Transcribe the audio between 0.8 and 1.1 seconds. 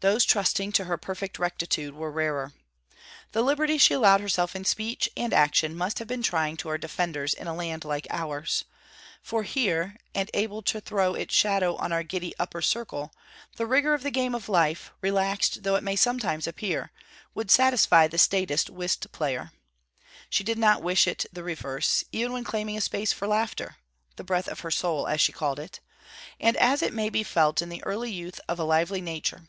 her